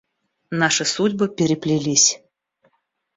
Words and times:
Наши 0.49 0.83
судьбы 0.83 1.27
переплелись. 1.29 2.19